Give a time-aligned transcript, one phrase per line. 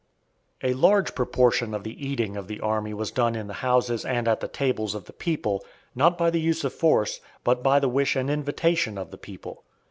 [0.63, 4.27] A large proportion of the eating of the army was done in the houses and
[4.27, 7.87] at the tables of the people, not by the use of force, but by the
[7.87, 9.63] wish and invitation of the people.